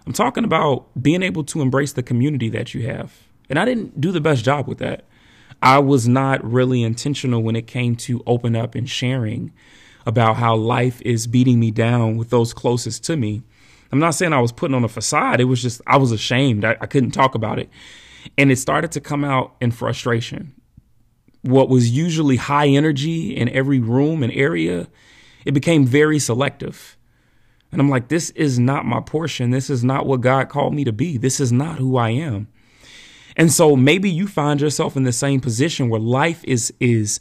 I'm 0.05 0.13
talking 0.13 0.43
about 0.43 0.87
being 1.01 1.23
able 1.23 1.43
to 1.45 1.61
embrace 1.61 1.93
the 1.93 2.03
community 2.03 2.49
that 2.49 2.73
you 2.73 2.87
have. 2.87 3.13
And 3.49 3.59
I 3.59 3.65
didn't 3.65 3.99
do 3.99 4.11
the 4.11 4.21
best 4.21 4.43
job 4.43 4.67
with 4.67 4.79
that. 4.79 5.05
I 5.61 5.79
was 5.79 6.07
not 6.07 6.43
really 6.43 6.83
intentional 6.83 7.41
when 7.41 7.55
it 7.55 7.67
came 7.67 7.95
to 7.97 8.23
open 8.27 8.55
up 8.55 8.75
and 8.75 8.89
sharing 8.89 9.51
about 10.05 10.37
how 10.37 10.55
life 10.55 11.01
is 11.01 11.27
beating 11.27 11.59
me 11.59 11.71
down 11.71 12.17
with 12.17 12.29
those 12.29 12.53
closest 12.53 13.03
to 13.05 13.17
me. 13.17 13.43
I'm 13.91 13.99
not 13.99 14.11
saying 14.11 14.33
I 14.33 14.41
was 14.41 14.51
putting 14.51 14.75
on 14.75 14.83
a 14.83 14.89
facade. 14.89 15.39
It 15.39 15.45
was 15.45 15.61
just, 15.61 15.81
I 15.87 15.97
was 15.97 16.11
ashamed. 16.11 16.63
I, 16.63 16.77
I 16.79 16.85
couldn't 16.85 17.11
talk 17.11 17.35
about 17.35 17.59
it. 17.59 17.69
And 18.37 18.51
it 18.51 18.57
started 18.57 18.91
to 18.93 19.01
come 19.01 19.23
out 19.23 19.55
in 19.61 19.71
frustration. 19.71 20.53
What 21.41 21.69
was 21.69 21.89
usually 21.89 22.35
high 22.35 22.67
energy 22.67 23.35
in 23.35 23.49
every 23.49 23.79
room 23.79 24.23
and 24.23 24.33
area, 24.33 24.87
it 25.45 25.53
became 25.53 25.85
very 25.85 26.19
selective. 26.19 26.97
And 27.71 27.81
I'm 27.81 27.89
like, 27.89 28.07
this 28.07 28.29
is 28.31 28.59
not 28.59 28.85
my 28.85 29.01
portion. 29.01 29.51
This 29.51 29.69
is 29.69 29.83
not 29.83 30.05
what 30.05 30.21
God 30.21 30.49
called 30.49 30.73
me 30.73 30.83
to 30.83 30.93
be. 30.93 31.17
This 31.17 31.39
is 31.39 31.51
not 31.51 31.77
who 31.77 31.97
I 31.97 32.09
am. 32.09 32.47
And 33.37 33.51
so 33.53 33.75
maybe 33.75 34.09
you 34.09 34.27
find 34.27 34.59
yourself 34.59 34.97
in 34.97 35.03
the 35.03 35.13
same 35.13 35.39
position 35.39 35.89
where 35.89 36.01
life 36.01 36.43
is 36.43 36.73
is 36.79 37.19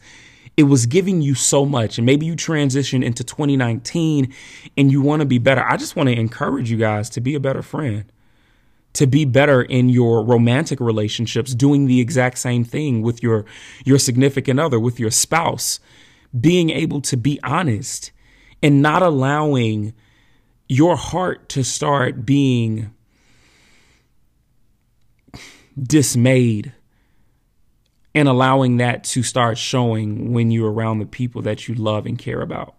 it 0.56 0.64
was 0.64 0.86
giving 0.86 1.20
you 1.20 1.34
so 1.34 1.66
much 1.66 1.98
and 1.98 2.06
maybe 2.06 2.24
you 2.24 2.34
transition 2.34 3.02
into 3.02 3.22
2019 3.22 4.32
and 4.78 4.90
you 4.90 5.02
want 5.02 5.20
to 5.20 5.26
be 5.26 5.38
better. 5.38 5.62
I 5.62 5.76
just 5.76 5.94
want 5.94 6.08
to 6.08 6.18
encourage 6.18 6.70
you 6.70 6.78
guys 6.78 7.10
to 7.10 7.20
be 7.20 7.34
a 7.34 7.40
better 7.40 7.62
friend. 7.62 8.10
To 8.94 9.06
be 9.06 9.26
better 9.26 9.60
in 9.60 9.90
your 9.90 10.24
romantic 10.24 10.80
relationships, 10.80 11.54
doing 11.54 11.84
the 11.84 12.00
exact 12.00 12.38
same 12.38 12.64
thing 12.64 13.02
with 13.02 13.22
your 13.22 13.44
your 13.84 13.98
significant 13.98 14.58
other, 14.58 14.80
with 14.80 14.98
your 14.98 15.10
spouse, 15.10 15.80
being 16.40 16.70
able 16.70 17.02
to 17.02 17.18
be 17.18 17.38
honest 17.44 18.10
and 18.62 18.80
not 18.80 19.02
allowing 19.02 19.92
your 20.66 20.96
heart 20.96 21.50
to 21.50 21.62
start 21.62 22.24
being 22.24 22.90
dismayed 25.80 26.72
and 28.14 28.28
allowing 28.28 28.78
that 28.78 29.04
to 29.04 29.22
start 29.22 29.58
showing 29.58 30.32
when 30.32 30.50
you're 30.50 30.72
around 30.72 30.98
the 30.98 31.06
people 31.06 31.42
that 31.42 31.68
you 31.68 31.74
love 31.74 32.06
and 32.06 32.18
care 32.18 32.40
about. 32.40 32.74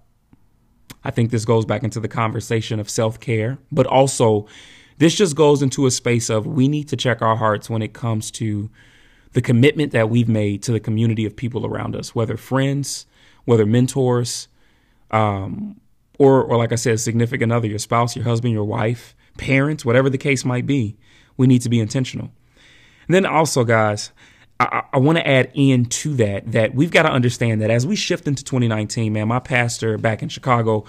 I 1.04 1.12
think 1.12 1.32
this 1.32 1.46
goes 1.46 1.66
back 1.66 1.84
into 1.84 2.00
the 2.00 2.08
conversation 2.08 2.80
of 2.80 2.90
self 2.90 3.20
care, 3.20 3.60
but 3.72 3.86
also 3.86 4.48
this 4.98 5.16
just 5.16 5.36
goes 5.36 5.62
into 5.62 5.86
a 5.86 5.92
space 5.92 6.30
of 6.30 6.48
we 6.48 6.68
need 6.68 6.88
to 6.90 6.96
check 6.96 7.22
our 7.22 7.36
hearts 7.36 7.70
when 7.70 7.82
it 7.82 7.94
comes 7.94 8.32
to 8.32 8.70
the 9.34 9.42
commitment 9.42 9.92
that 9.92 10.10
we've 10.10 10.28
made 10.28 10.64
to 10.64 10.72
the 10.72 10.80
community 10.80 11.26
of 11.26 11.36
people 11.36 11.66
around 11.66 11.96
us, 11.96 12.16
whether 12.16 12.36
friends, 12.36 13.06
whether 13.46 13.66
mentors, 13.66 14.48
um, 15.12 15.80
or, 16.18 16.44
or 16.44 16.58
like 16.58 16.72
I 16.72 16.76
said, 16.76 17.00
significant 17.00 17.52
other, 17.52 17.68
your 17.68 17.78
spouse, 17.78 18.16
your 18.16 18.26
husband, 18.26 18.54
your 18.54 18.64
wife, 18.64 19.16
parents, 19.38 19.86
whatever 19.86 20.10
the 20.10 20.18
case 20.18 20.44
might 20.44 20.66
be. 20.66 20.98
We 21.38 21.46
need 21.46 21.62
to 21.62 21.70
be 21.70 21.80
intentional. 21.80 22.32
And 23.08 23.16
then 23.16 23.26
also, 23.26 23.64
guys, 23.64 24.12
I, 24.60 24.84
I 24.94 24.98
want 24.98 25.18
to 25.18 25.28
add 25.28 25.52
in 25.54 25.86
to 25.86 26.16
that 26.16 26.52
that 26.52 26.74
we've 26.74 26.92
got 26.92 27.04
to 27.04 27.12
understand 27.12 27.62
that 27.62 27.70
as 27.70 27.86
we 27.86 27.96
shift 27.96 28.28
into 28.28 28.44
2019, 28.44 29.14
man, 29.14 29.28
my 29.28 29.40
pastor 29.40 29.98
back 29.98 30.24
in 30.24 30.30
Chicago 30.30 30.86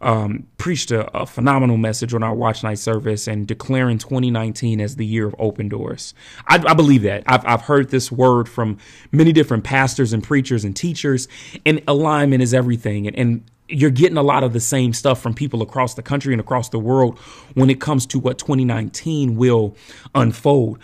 um, 0.00 0.46
preached 0.58 0.90
a, 0.90 1.10
a, 1.16 1.26
phenomenal 1.26 1.78
message 1.78 2.12
on 2.12 2.22
our 2.22 2.34
watch 2.34 2.62
night 2.62 2.78
service 2.78 3.26
and 3.26 3.46
declaring 3.46 3.96
2019 3.96 4.80
as 4.80 4.96
the 4.96 5.06
year 5.06 5.26
of 5.26 5.34
open 5.38 5.68
doors. 5.70 6.14
I, 6.46 6.62
I 6.66 6.74
believe 6.74 7.02
that. 7.02 7.22
I've, 7.26 7.44
I've 7.46 7.62
heard 7.62 7.88
this 7.88 8.12
word 8.12 8.46
from 8.46 8.76
many 9.10 9.32
different 9.32 9.64
pastors 9.64 10.12
and 10.12 10.22
preachers 10.22 10.64
and 10.64 10.76
teachers, 10.76 11.28
and 11.64 11.82
alignment 11.88 12.42
is 12.42 12.52
everything. 12.52 13.06
And, 13.06 13.16
and 13.16 13.50
you're 13.68 13.90
getting 13.90 14.16
a 14.16 14.22
lot 14.22 14.44
of 14.44 14.52
the 14.52 14.60
same 14.60 14.92
stuff 14.92 15.20
from 15.20 15.34
people 15.34 15.62
across 15.62 15.94
the 15.94 16.02
country 16.02 16.32
and 16.32 16.40
across 16.40 16.68
the 16.68 16.78
world 16.78 17.18
when 17.54 17.70
it 17.70 17.80
comes 17.80 18.06
to 18.06 18.18
what 18.18 18.38
2019 18.38 19.36
will 19.36 19.76
unfold. 20.14 20.78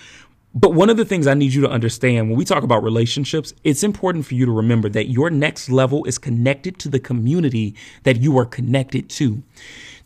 But 0.54 0.74
one 0.74 0.90
of 0.90 0.98
the 0.98 1.04
things 1.04 1.26
I 1.26 1.32
need 1.32 1.54
you 1.54 1.62
to 1.62 1.70
understand 1.70 2.28
when 2.28 2.36
we 2.36 2.44
talk 2.44 2.62
about 2.62 2.82
relationships, 2.82 3.54
it's 3.64 3.82
important 3.82 4.26
for 4.26 4.34
you 4.34 4.44
to 4.44 4.52
remember 4.52 4.90
that 4.90 5.08
your 5.08 5.30
next 5.30 5.70
level 5.70 6.04
is 6.04 6.18
connected 6.18 6.78
to 6.80 6.90
the 6.90 7.00
community 7.00 7.74
that 8.02 8.20
you 8.20 8.36
are 8.38 8.44
connected 8.44 9.08
to. 9.10 9.42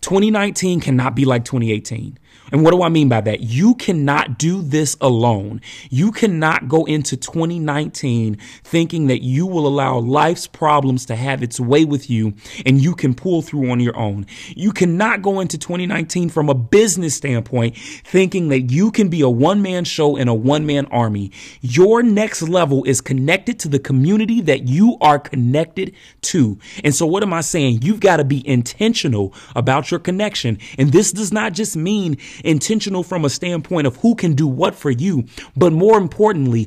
2019 0.02 0.80
cannot 0.80 1.16
be 1.16 1.24
like 1.24 1.44
2018. 1.44 2.16
And 2.52 2.62
what 2.62 2.71
do 2.71 2.83
I 2.83 2.88
mean 2.88 3.09
by 3.09 3.21
that? 3.23 3.40
You 3.40 3.75
cannot 3.75 4.38
do 4.38 4.62
this 4.62 4.97
alone. 5.00 5.61
You 5.90 6.12
cannot 6.12 6.69
go 6.69 6.85
into 6.85 7.16
2019 7.16 8.37
thinking 8.62 9.09
that 9.09 9.23
you 9.23 9.47
will 9.47 9.66
allow 9.66 9.99
life's 9.99 10.47
problems 10.47 11.07
to 11.07 11.16
have 11.16 11.43
its 11.43 11.59
way 11.59 11.85
with 11.85 12.09
you 12.09 12.35
and 12.64 12.81
you 12.81 12.95
can 12.95 13.14
pull 13.14 13.43
through 13.43 13.71
on 13.71 13.81
your 13.81 13.97
own. 13.97 14.26
You 14.55 14.73
cannot 14.73 15.23
go 15.23 15.40
into 15.40 15.59
2019 15.59 16.28
from 16.28 16.49
a 16.49 16.55
business 16.55 17.14
standpoint 17.14 17.76
thinking 17.76 18.49
that 18.49 18.71
you 18.71 18.90
can 18.90 19.09
be 19.09 19.23
a 19.23 19.28
one 19.28 19.62
man 19.62 19.85
show 19.85 20.16
in 20.16 20.28
a 20.28 20.35
one 20.35 20.66
man 20.66 20.87
army. 20.87 21.33
Your 21.61 22.02
next 22.02 22.43
level 22.43 22.85
is 22.85 23.00
connected 23.00 23.59
to 23.61 23.69
the 23.69 23.78
community 23.78 24.40
that 24.43 24.69
you 24.69 24.97
are 25.00 25.19
connected 25.19 25.95
to. 26.23 26.59
And 26.85 26.95
so 26.95 27.07
what 27.07 27.23
am 27.23 27.33
I 27.33 27.40
saying? 27.40 27.83
You've 27.83 28.00
got 28.00 28.19
to 28.19 28.25
be 28.25 28.47
intentional 28.47 29.35
about 29.55 29.90
your 29.90 30.00
connection. 30.00 30.59
And 30.78 30.93
this 30.93 31.12
does 31.12 31.33
not 31.33 31.52
just 31.52 31.76
mean 31.76 32.19
intentional 32.45 33.02
from 33.02 33.25
a 33.25 33.30
standpoint 33.30 33.87
of 33.87 33.97
who 33.97 34.14
can 34.14 34.35
do 34.35 34.47
what 34.47 34.75
for 34.75 34.90
you, 34.90 35.25
but 35.56 35.73
more 35.73 35.99
importantly, 35.99 36.64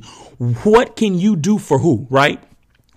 what 0.63 0.95
can 0.95 1.15
you 1.15 1.35
do 1.35 1.57
for 1.57 1.79
who, 1.79 2.07
right? 2.09 2.41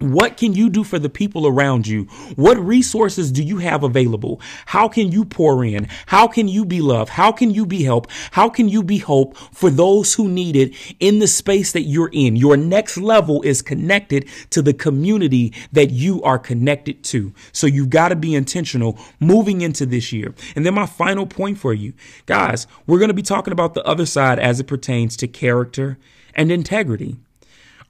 What 0.03 0.37
can 0.37 0.53
you 0.53 0.69
do 0.69 0.83
for 0.83 0.99
the 0.99 1.09
people 1.09 1.47
around 1.47 1.87
you? 1.87 2.07
What 2.35 2.59
resources 2.59 3.31
do 3.31 3.41
you 3.41 3.59
have 3.59 3.85
available? 3.85 4.41
How 4.67 4.89
can 4.89 5.13
you 5.13 5.25
pour 5.25 5.65
in? 5.65 5.87
How 6.07 6.27
can 6.27 6.49
you 6.49 6.65
be 6.65 6.81
love? 6.81 7.09
How 7.09 7.31
can 7.31 7.53
you 7.53 7.65
be 7.65 7.85
help? 7.85 8.11
How 8.33 8.49
can 8.49 8.69
you 8.69 8.83
be 8.83 8.99
hope 8.99 9.37
for 9.37 9.71
those 9.71 10.15
who 10.15 10.29
need 10.29 10.57
it 10.57 10.75
in 10.99 11.21
the 11.21 11.29
space 11.29 11.71
that 11.71 11.83
you're 11.83 12.11
in? 12.13 12.35
Your 12.35 12.57
next 12.57 12.97
level 12.97 13.43
is 13.43 13.63
connected 13.63 14.29
to 14.51 14.61
the 14.61 14.75
community 14.75 15.55
that 15.71 15.93
you 15.93 16.21
are 16.25 16.39
connected 16.39 17.05
to. 17.05 17.33
So 17.53 17.69
you've 17.69 17.91
got 17.91 18.09
to 18.09 18.17
be 18.17 18.35
intentional 18.35 18.99
moving 19.21 19.61
into 19.61 19.87
this 19.87 20.13
year. 20.13 20.35
And 20.57 20.67
then 20.67 20.75
my 20.75 20.87
final 20.87 21.27
point 21.27 21.59
for 21.59 21.73
you 21.73 21.93
guys, 22.27 22.67
we're 22.89 22.99
going 22.99 23.07
to 23.07 23.15
be 23.15 23.23
talking 23.23 23.53
about 23.53 23.75
the 23.75 23.85
other 23.85 24.07
side 24.07 24.41
as 24.41 24.59
it 24.59 24.67
pertains 24.67 25.17
to 25.19 25.29
character 25.29 25.97
and 26.35 26.51
integrity. 26.51 27.19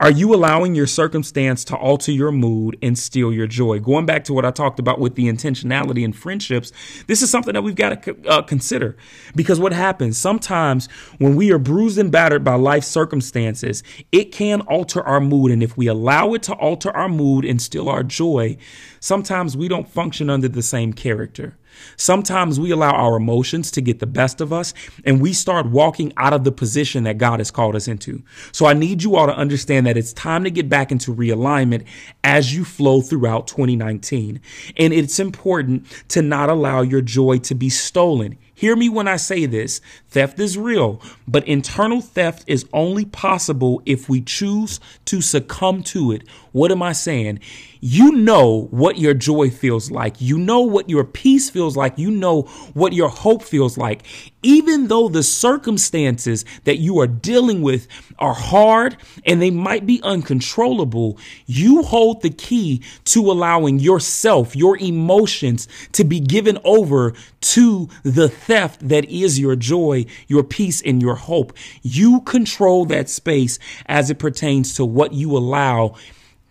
Are 0.02 0.10
you 0.10 0.34
allowing 0.34 0.74
your 0.74 0.88
circumstance 0.88 1.64
to 1.66 1.76
alter 1.76 2.10
your 2.10 2.32
mood 2.32 2.76
and 2.82 2.98
steal 2.98 3.32
your 3.32 3.46
joy? 3.46 3.78
Going 3.78 4.04
back 4.04 4.24
to 4.24 4.32
what 4.32 4.44
I 4.44 4.50
talked 4.50 4.80
about 4.80 4.98
with 4.98 5.14
the 5.14 5.28
intentionality 5.28 6.02
in 6.02 6.12
friendships, 6.12 6.72
this 7.06 7.22
is 7.22 7.30
something 7.30 7.54
that 7.54 7.62
we've 7.62 7.76
got 7.76 8.02
to 8.02 8.28
uh, 8.28 8.42
consider 8.42 8.96
because 9.36 9.60
what 9.60 9.72
happens 9.72 10.18
sometimes 10.18 10.88
when 11.18 11.36
we 11.36 11.52
are 11.52 11.58
bruised 11.58 11.98
and 11.98 12.10
battered 12.10 12.42
by 12.42 12.56
life 12.56 12.82
circumstances, 12.82 13.84
it 14.10 14.32
can 14.32 14.62
alter 14.62 15.04
our 15.04 15.20
mood. 15.20 15.52
And 15.52 15.62
if 15.62 15.76
we 15.76 15.86
allow 15.86 16.34
it 16.34 16.42
to 16.44 16.54
alter 16.54 16.90
our 16.90 17.08
mood 17.08 17.44
and 17.44 17.62
steal 17.62 17.88
our 17.88 18.02
joy, 18.02 18.56
sometimes 18.98 19.56
we 19.56 19.68
don't 19.68 19.88
function 19.88 20.28
under 20.28 20.48
the 20.48 20.62
same 20.62 20.92
character. 20.94 21.56
Sometimes 21.96 22.58
we 22.58 22.70
allow 22.70 22.92
our 22.92 23.16
emotions 23.16 23.70
to 23.72 23.80
get 23.80 23.98
the 23.98 24.06
best 24.06 24.40
of 24.40 24.52
us 24.52 24.74
and 25.04 25.20
we 25.20 25.32
start 25.32 25.66
walking 25.66 26.12
out 26.16 26.32
of 26.32 26.44
the 26.44 26.52
position 26.52 27.04
that 27.04 27.18
God 27.18 27.40
has 27.40 27.50
called 27.50 27.76
us 27.76 27.88
into. 27.88 28.22
So 28.52 28.66
I 28.66 28.72
need 28.74 29.02
you 29.02 29.16
all 29.16 29.26
to 29.26 29.36
understand 29.36 29.86
that 29.86 29.96
it's 29.96 30.12
time 30.12 30.44
to 30.44 30.50
get 30.50 30.68
back 30.68 30.92
into 30.92 31.14
realignment 31.14 31.84
as 32.24 32.54
you 32.54 32.64
flow 32.64 33.00
throughout 33.00 33.46
2019. 33.46 34.40
And 34.76 34.92
it's 34.92 35.18
important 35.18 35.86
to 36.08 36.22
not 36.22 36.48
allow 36.48 36.82
your 36.82 37.02
joy 37.02 37.38
to 37.38 37.54
be 37.54 37.68
stolen. 37.68 38.38
Hear 38.54 38.76
me 38.76 38.88
when 38.88 39.08
I 39.08 39.16
say 39.16 39.46
this. 39.46 39.80
Theft 40.08 40.38
is 40.38 40.56
real, 40.56 41.02
but 41.26 41.46
internal 41.48 42.00
theft 42.00 42.44
is 42.46 42.64
only 42.72 43.04
possible 43.04 43.82
if 43.86 44.08
we 44.08 44.20
choose 44.20 44.78
to 45.06 45.20
succumb 45.20 45.82
to 45.84 46.12
it. 46.12 46.22
What 46.52 46.70
am 46.70 46.82
I 46.82 46.92
saying? 46.92 47.40
You 47.80 48.12
know 48.12 48.68
what 48.70 48.98
your 48.98 49.14
joy 49.14 49.50
feels 49.50 49.90
like. 49.90 50.20
You 50.20 50.38
know 50.38 50.60
what 50.60 50.88
your 50.88 51.02
peace 51.02 51.50
feels 51.50 51.76
like. 51.76 51.98
You 51.98 52.10
know 52.10 52.42
what 52.74 52.92
your 52.92 53.08
hope 53.08 53.42
feels 53.42 53.76
like. 53.76 54.04
Even 54.42 54.86
though 54.86 55.08
the 55.08 55.22
circumstances 55.22 56.44
that 56.64 56.78
you 56.78 57.00
are 57.00 57.06
dealing 57.06 57.62
with 57.62 57.88
are 58.18 58.34
hard 58.34 58.96
and 59.26 59.42
they 59.42 59.50
might 59.50 59.84
be 59.84 60.00
uncontrollable, 60.04 61.18
you 61.46 61.82
hold 61.82 62.22
the 62.22 62.30
key 62.30 62.82
to 63.06 63.30
allowing 63.30 63.80
yourself, 63.80 64.54
your 64.54 64.76
emotions 64.78 65.66
to 65.92 66.04
be 66.04 66.20
given 66.20 66.58
over 66.64 67.14
to 67.40 67.88
the 68.04 68.28
theft 68.28 68.86
that 68.88 69.06
is 69.06 69.40
your 69.40 69.56
joy, 69.56 70.06
your 70.28 70.44
peace, 70.44 70.82
and 70.82 71.02
your 71.02 71.16
hope. 71.16 71.52
You 71.82 72.20
control 72.20 72.84
that 72.86 73.08
space 73.08 73.58
as 73.86 74.10
it 74.10 74.18
pertains 74.18 74.74
to 74.74 74.84
what 74.84 75.12
you 75.14 75.36
allow 75.36 75.96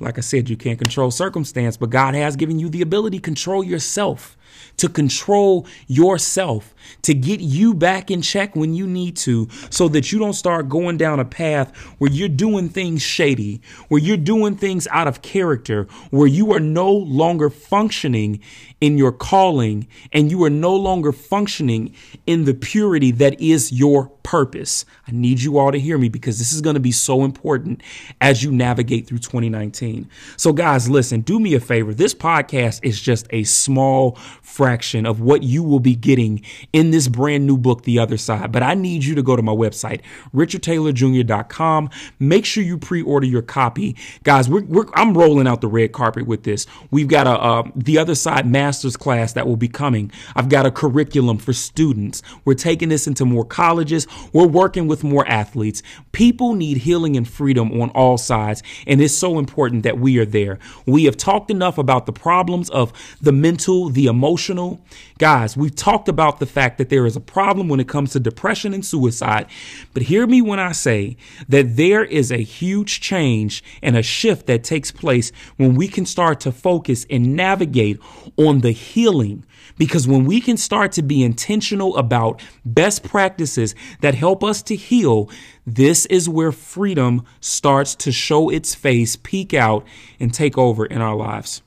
like 0.02 0.18
I 0.18 0.22
said, 0.22 0.50
you 0.50 0.58
can't 0.58 0.80
control 0.80 1.12
circumstance, 1.12 1.78
but 1.78 1.90
God 1.90 2.16
has 2.16 2.36
given 2.36 2.60
you 2.60 2.70
the 2.70 2.82
ability 2.82 3.18
to 3.18 3.22
control 3.22 3.64
yourself 3.64 4.38
to 4.78 4.90
control 4.90 5.68
yourself, 5.88 6.74
to 7.04 7.14
get 7.14 7.40
you 7.40 7.74
back 7.74 8.10
in 8.12 8.22
check 8.22 8.56
when 8.56 8.74
you 8.74 8.88
need 8.88 9.16
to, 9.18 9.48
so 9.70 9.88
that 9.90 10.12
you 10.12 10.20
don't 10.20 10.34
start 10.34 10.70
going 10.70 10.98
down 10.98 11.20
a 11.20 11.26
path 11.26 11.76
where 11.98 12.12
you're 12.12 12.30
doing 12.30 12.70
things 12.70 13.02
shady, 13.02 13.62
where 13.88 14.02
you're 14.02 14.18
doing 14.18 14.56
things 14.56 14.88
out 14.92 15.08
of 15.08 15.22
character, 15.22 15.88
where 16.10 16.28
you 16.28 16.52
are 16.54 16.60
no 16.60 16.92
longer 16.92 17.50
functioning 17.50 18.40
in 18.80 18.98
your 18.98 19.12
calling 19.12 19.88
and 20.12 20.32
you 20.32 20.44
are 20.44 20.50
no 20.50 20.76
longer 20.76 21.12
functioning 21.12 21.94
in 22.26 22.46
the 22.46 22.54
purity 22.54 23.12
that 23.12 23.40
is 23.40 23.72
your 23.72 24.10
purpose. 24.24 24.86
I 25.08 25.12
need 25.12 25.42
you 25.42 25.58
all 25.58 25.72
to 25.72 25.80
hear 25.80 25.98
me 25.98 26.10
because 26.10 26.40
this 26.40 26.52
is 26.52 26.62
going 26.62 26.74
to 26.74 26.80
be 26.80 26.92
so 26.92 27.24
important 27.24 27.82
as 28.20 28.44
you 28.44 28.52
navigate 28.52 29.08
through 29.08 29.20
2019. 29.20 30.10
So, 30.38 30.54
guys, 30.54 30.90
listen, 30.90 31.22
do 31.22 31.40
me 31.40 31.54
a 31.54 31.60
favor. 31.60 31.94
This 31.94 32.14
podcast 32.14 32.80
is 32.84 33.00
just 33.00 33.28
a 33.30 33.44
small 33.44 34.18
fraction 34.42 35.06
of 35.06 35.22
what 35.22 35.44
you 35.44 35.64
will 35.64 35.80
be 35.80 35.96
getting 35.96 36.42
in 36.74 36.92
this 36.92 37.08
brand 37.08 37.46
new 37.46 37.58
book, 37.58 37.84
The 37.84 38.00
Other 38.00 38.18
Side. 38.18 38.52
But 38.52 38.64
I 38.64 38.74
need 38.74 39.04
you 39.04 39.16
to 39.16 39.24
go 39.24 39.36
to 39.36 39.42
my 39.42 39.54
website, 39.54 40.02
richardtaylorjr.com. 40.34 41.90
Make 42.20 42.46
sure 42.46 42.64
you 42.64 42.78
pre-order 42.78 43.28
your 43.28 43.42
copy. 43.42 43.96
Guys, 44.24 44.50
we're, 44.50 44.64
we're, 44.64 44.86
I'm 44.96 45.14
rolling 45.14 45.48
out 45.48 45.62
the 45.62 45.68
red 45.68 45.92
carpet 45.94 46.28
with 46.28 46.44
this. 46.44 46.66
We've 46.90 47.08
got 47.08 47.28
a, 47.28 47.32
uh, 47.32 47.64
The 47.76 47.98
Other 47.98 48.16
Side 48.16 48.46
master's 48.46 48.98
class 48.98 49.34
that 49.34 49.48
will 49.48 49.58
be 49.58 49.68
coming. 49.68 50.12
I've 50.36 50.50
got 50.50 50.66
a 50.66 50.72
curriculum 50.72 51.38
for 51.38 51.54
students. 51.54 52.22
We're 52.44 52.56
taking 52.56 52.90
this 52.90 53.08
into 53.08 53.26
more 53.26 53.46
colleges. 53.46 54.08
We're 54.34 54.48
working 54.48 54.88
with 54.88 55.04
more 55.04 55.28
athletes. 55.28 55.84
People 56.12 56.56
need 56.56 56.78
healing 56.78 57.16
and 57.16 57.28
freedom 57.28 57.82
on 57.82 57.90
all 57.92 58.18
sides. 58.18 58.64
And 58.88 59.02
it's 59.02 59.14
so 59.14 59.40
important 59.40 59.84
that 59.84 60.00
we 60.00 60.18
are 60.18 60.26
there. 60.26 60.60
We 60.86 61.06
have 61.06 61.18
talked 61.18 61.52
enough 61.52 61.78
about 61.78 62.06
the 62.06 62.14
problems 62.14 62.70
of 62.72 62.92
the 63.22 63.32
mental, 63.32 63.90
the 63.90 64.08
emotional, 64.08 64.31
emotional. 64.32 64.80
Guys, 65.18 65.58
we've 65.58 65.76
talked 65.76 66.08
about 66.08 66.40
the 66.40 66.46
fact 66.46 66.78
that 66.78 66.88
there 66.88 67.06
is 67.06 67.18
a 67.18 67.20
problem 67.20 67.68
when 67.68 67.82
it 67.82 67.88
comes 67.90 68.12
to 68.14 68.20
depression 68.20 68.74
and 68.74 68.86
suicide. 68.86 69.46
But 69.94 70.04
hear 70.04 70.26
me 70.26 70.42
when 70.42 70.58
I 70.58 70.72
say 70.72 71.18
that 71.50 71.76
there 71.76 72.06
is 72.06 72.32
a 72.32 72.38
huge 72.38 73.02
change 73.02 73.62
and 73.82 73.98
a 73.98 74.02
shift 74.02 74.48
that 74.48 74.64
takes 74.64 74.90
place 74.90 75.34
when 75.58 75.76
we 75.76 75.90
can 75.90 76.06
start 76.06 76.40
to 76.42 76.52
focus 76.54 77.06
and 77.10 77.36
navigate 77.36 78.00
on 78.38 78.62
the 78.62 78.72
healing. 78.72 79.46
Because 79.78 80.08
when 80.08 80.24
we 80.24 80.40
can 80.40 80.56
start 80.56 80.94
to 80.94 81.02
be 81.02 81.24
intentional 81.24 81.98
about 81.98 82.42
best 82.64 83.04
practices 83.04 83.76
that 84.00 84.16
help 84.16 84.46
us 84.46 84.64
to 84.64 84.78
heal, 84.78 85.30
this 85.68 86.06
is 86.06 86.30
where 86.30 86.54
freedom 86.54 87.26
starts 87.42 87.96
to 87.96 88.14
show 88.14 88.50
its 88.50 88.76
face, 88.76 89.18
peek 89.18 89.54
out, 89.54 89.86
and 90.22 90.34
take 90.34 90.58
over 90.58 90.86
in 90.86 91.02
our 91.02 91.16
lives. 91.16 91.62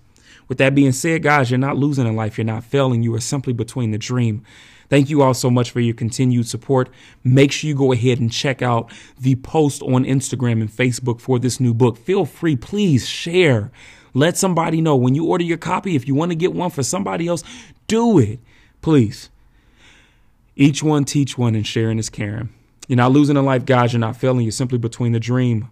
With 0.48 0.58
that 0.58 0.74
being 0.74 0.92
said, 0.92 1.22
guys, 1.22 1.50
you're 1.50 1.58
not 1.58 1.76
losing 1.76 2.06
in 2.06 2.16
life. 2.16 2.38
You're 2.38 2.44
not 2.44 2.64
failing. 2.64 3.02
You 3.02 3.14
are 3.14 3.20
simply 3.20 3.52
between 3.52 3.90
the 3.90 3.98
dream. 3.98 4.44
Thank 4.90 5.08
you 5.10 5.22
all 5.22 5.34
so 5.34 5.50
much 5.50 5.70
for 5.70 5.80
your 5.80 5.94
continued 5.94 6.46
support. 6.46 6.90
Make 7.22 7.52
sure 7.52 7.68
you 7.68 7.74
go 7.74 7.92
ahead 7.92 8.20
and 8.20 8.30
check 8.30 8.62
out 8.62 8.92
the 9.18 9.36
post 9.36 9.82
on 9.82 10.04
Instagram 10.04 10.60
and 10.60 10.70
Facebook 10.70 11.20
for 11.20 11.38
this 11.38 11.58
new 11.58 11.72
book. 11.72 11.96
Feel 11.96 12.26
free, 12.26 12.56
please 12.56 13.08
share. 13.08 13.70
Let 14.12 14.36
somebody 14.36 14.80
know 14.80 14.94
when 14.94 15.14
you 15.14 15.26
order 15.26 15.44
your 15.44 15.56
copy. 15.56 15.96
If 15.96 16.06
you 16.06 16.14
want 16.14 16.30
to 16.30 16.36
get 16.36 16.52
one 16.52 16.70
for 16.70 16.82
somebody 16.82 17.26
else, 17.26 17.42
do 17.86 18.18
it. 18.18 18.38
Please. 18.82 19.30
Each 20.56 20.82
one 20.82 21.04
teach 21.04 21.36
one 21.36 21.54
and 21.54 21.66
sharing 21.66 21.98
is 21.98 22.10
caring. 22.10 22.50
You're 22.86 22.98
not 22.98 23.12
losing 23.12 23.36
a 23.36 23.42
life, 23.42 23.64
guys. 23.64 23.92
You're 23.92 24.00
not 24.00 24.16
failing. 24.16 24.42
You're 24.42 24.52
simply 24.52 24.78
between 24.78 25.12
the 25.12 25.18
dream. 25.18 25.70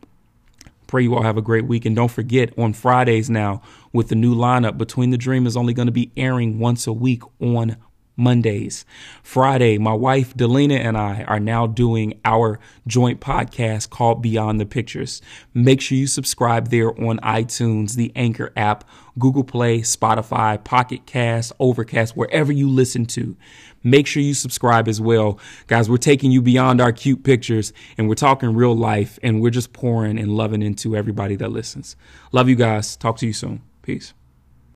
Pray 0.87 1.03
you 1.03 1.15
all 1.15 1.23
have 1.23 1.37
a 1.37 1.43
great 1.43 1.67
week. 1.67 1.85
And 1.85 1.95
don't 1.95 2.11
forget, 2.11 2.59
on 2.59 2.73
Fridays 2.73 3.31
now, 3.31 3.63
with 3.93 4.09
the 4.09 4.15
new 4.15 4.35
lineup, 4.35 4.79
Between 4.79 5.11
the 5.11 5.19
Dream 5.19 5.47
is 5.47 5.57
only 5.57 5.75
going 5.75 5.87
to 5.87 5.93
be 5.93 6.13
airing 6.17 6.59
once 6.59 6.87
a 6.87 6.93
week 6.93 7.23
on 7.41 7.77
Mondays. 8.17 8.85
Friday, 9.23 9.79
my 9.79 9.93
wife 9.93 10.37
Delina 10.37 10.79
and 10.79 10.97
I 10.97 11.25
are 11.25 11.41
now 11.41 11.67
doing 11.67 12.21
our 12.25 12.59
joint 12.87 13.21
podcast 13.21 13.91
called 13.91 14.23
Beyond 14.23 14.61
the 14.61 14.67
Pictures. 14.67 15.23
Make 15.55 15.81
sure 15.81 15.97
you 15.97 16.07
subscribe 16.07 16.69
there 16.69 16.91
on 17.01 17.19
iTunes, 17.21 17.95
the 17.95 18.13
Anchor 18.15 18.53
app, 18.57 18.85
Google 19.19 19.45
Play, 19.45 19.81
Spotify, 19.81 20.63
Pocket 20.63 21.07
Cast, 21.07 21.53
Overcast, 21.59 22.17
wherever 22.17 22.53
you 22.53 22.69
listen 22.69 23.07
to. 23.07 23.37
Make 23.83 24.07
sure 24.07 24.23
you 24.23 24.35
subscribe 24.35 24.89
as 24.89 25.01
well. 25.01 25.39
Guys, 25.67 25.91
we're 25.91 25.97
taking 25.97 26.31
you 26.31 26.41
beyond 26.41 26.81
our 26.81 26.93
cute 26.93 27.25
pictures 27.25 27.73
and 27.99 28.09
we're 28.09 28.15
talking 28.15 28.55
real 28.55 28.77
life 28.77 29.19
and 29.23 29.41
we're 29.41 29.51
just 29.51 29.73
pouring 29.73 30.19
and 30.19 30.37
loving 30.37 30.63
into 30.63 30.95
everybody 30.95 31.35
that 31.37 31.51
listens. 31.51 31.97
Love 32.31 32.49
you 32.49 32.55
guys. 32.55 32.97
Talk 32.97 33.17
to 33.19 33.27
you 33.27 33.33
soon. 33.33 33.63
Peace. 33.83 34.15